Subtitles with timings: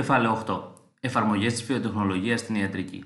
[0.00, 0.62] Κεφάλαιο 8.
[1.00, 3.04] Εφαρμογές της βιοτεχνολογίας στην ιατρική.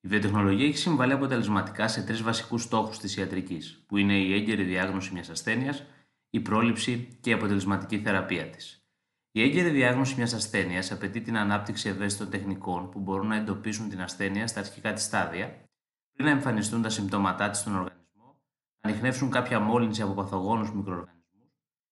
[0.00, 4.64] Η βιοτεχνολογία έχει συμβάλει αποτελεσματικά σε τρεις βασικούς στόχους της ιατρικής, που είναι η έγκαιρη
[4.64, 5.84] διάγνωση μιας ασθένειας,
[6.30, 8.86] η πρόληψη και η αποτελεσματική θεραπεία της.
[9.30, 14.00] Η έγκαιρη διάγνωση μιας ασθένειας απαιτεί την ανάπτυξη ευαίσθητων τεχνικών που μπορούν να εντοπίσουν την
[14.02, 15.64] ασθένεια στα αρχικά της στάδια,
[16.12, 18.40] πριν να εμφανιστούν τα συμπτώματά της στον οργανισμό,
[18.80, 21.48] να ανοιχνεύσουν κάποια μόλυνση από παθογόνους μικροοργανισμούς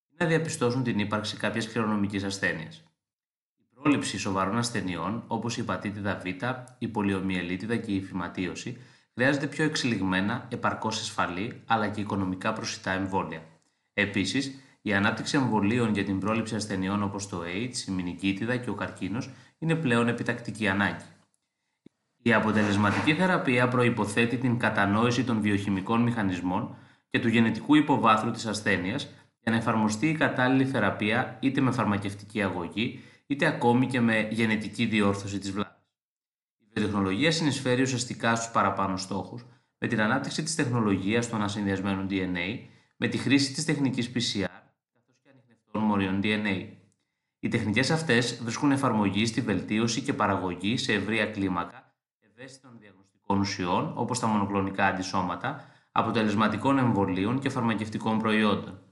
[0.08, 2.85] ή να διαπιστώσουν την ύπαρξη κάποιας κληρονομικής ασθένειας
[3.86, 6.26] πρόληψη σοβαρών ασθενειών όπως η πατήτηδα Β,
[6.78, 8.76] η πολιομιελίτιδα και η φυματίωση
[9.14, 13.42] χρειάζεται πιο εξελιγμένα, επαρκώς ασφαλή αλλά και οικονομικά προσιτά εμβόλια.
[13.94, 18.74] Επίσης, η ανάπτυξη εμβολίων για την πρόληψη ασθενειών όπως το AIDS, η μηνικίτιδα και ο
[18.74, 21.04] καρκίνος είναι πλέον επιτακτική ανάγκη.
[22.22, 26.76] Η αποτελεσματική θεραπεία προϋποθέτει την κατανόηση των βιοχημικών μηχανισμών
[27.10, 29.08] και του γενετικού υποβάθρου της ασθένειας
[29.40, 34.84] για να εφαρμοστεί η κατάλληλη θεραπεία είτε με φαρμακευτική αγωγή είτε ακόμη και με γενετική
[34.84, 35.74] διόρθωση της βλάβης.
[36.58, 39.44] Η βιοτεχνολογία συνεισφέρει ουσιαστικά στους παραπάνω στόχους
[39.78, 42.58] με την ανάπτυξη της τεχνολογίας του ανασυνδυασμένου DNA,
[42.96, 44.48] με τη χρήση της τεχνικής PCR
[44.92, 46.68] καθώς και ανιχνευτών μοριών DNA.
[47.40, 51.86] Οι τεχνικές αυτές βρίσκουν εφαρμογή στη βελτίωση και παραγωγή σε ευρεία κλίμακα
[52.38, 58.85] ευαίσθητων διαγνωστικών ουσιών όπως τα μονοκλονικά αντισώματα, αποτελεσματικών εμβολίων και φαρμακευτικών προϊόντων.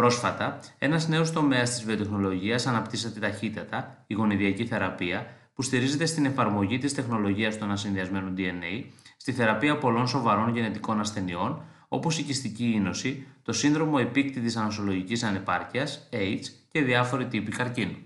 [0.00, 6.78] Πρόσφατα, ένας νέος τομέας της βιοτεχνολογίας αναπτύσσεται ταχύτατα, η γονιδιακή θεραπεία, που στηρίζεται στην εφαρμογή
[6.78, 8.84] της τεχνολογίας του ανασυνδυασμένου DNA
[9.16, 16.08] στη θεραπεία πολλών σοβαρών γενετικών ασθενειών, όπως η κυστική ίνωση, το σύνδρομο επίκτητη ανοσολογική ανεπάρκειας,
[16.12, 17.96] AIDS και διάφοροι τύποι καρκίνου.